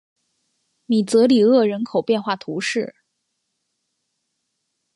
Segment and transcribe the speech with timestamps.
[0.87, 2.95] 米泽里厄人口变化图示